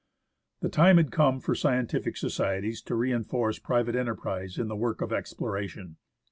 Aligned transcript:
The 0.61 0.69
time 0.69 0.97
had 0.97 1.11
come 1.11 1.39
for 1.39 1.53
scientific 1.53 2.17
societies 2.17 2.81
to 2.85 2.95
reinforce 2.95 3.59
private 3.59 3.95
enterprise 3.95 4.57
in 4.57 4.67
the 4.67 4.75
work 4.75 4.99
of 4.99 5.13
exploration. 5.13 5.97